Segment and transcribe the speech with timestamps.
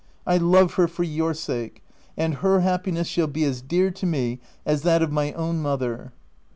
[0.25, 1.83] I love her for your sake,
[2.17, 6.11] and her happiness shall be as dear to me as that of my own mother."